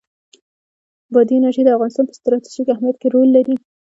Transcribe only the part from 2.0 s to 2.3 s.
په